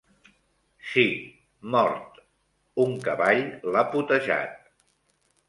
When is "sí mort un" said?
0.93-2.97